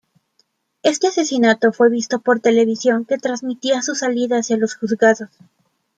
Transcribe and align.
Este 0.81 1.09
asesinato 1.09 1.71
fue 1.73 1.87
visto 1.91 2.19
por 2.21 2.39
televisión 2.39 3.05
que 3.05 3.19
transmitía 3.19 3.83
su 3.83 3.93
salida 3.93 4.39
hacia 4.39 4.57
los 4.57 4.73
juzgados. 4.73 5.29